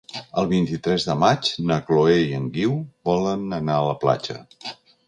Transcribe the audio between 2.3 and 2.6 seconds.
i en